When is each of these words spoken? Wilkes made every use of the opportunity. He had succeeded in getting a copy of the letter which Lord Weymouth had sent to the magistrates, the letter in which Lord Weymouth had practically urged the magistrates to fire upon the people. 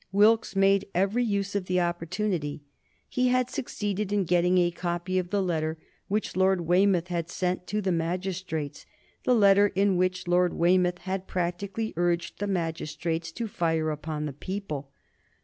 Wilkes 0.11 0.55
made 0.55 0.85
every 0.95 1.23
use 1.23 1.53
of 1.53 1.67
the 1.67 1.79
opportunity. 1.79 2.63
He 3.07 3.27
had 3.27 3.51
succeeded 3.51 4.11
in 4.11 4.23
getting 4.23 4.57
a 4.57 4.71
copy 4.71 5.19
of 5.19 5.29
the 5.29 5.43
letter 5.43 5.77
which 6.07 6.35
Lord 6.35 6.61
Weymouth 6.61 7.09
had 7.09 7.29
sent 7.29 7.67
to 7.67 7.81
the 7.83 7.91
magistrates, 7.91 8.87
the 9.25 9.35
letter 9.35 9.67
in 9.67 9.97
which 9.97 10.27
Lord 10.27 10.53
Weymouth 10.53 10.97
had 11.01 11.27
practically 11.27 11.93
urged 11.97 12.39
the 12.39 12.47
magistrates 12.47 13.31
to 13.33 13.47
fire 13.47 13.91
upon 13.91 14.25
the 14.25 14.33
people. 14.33 14.89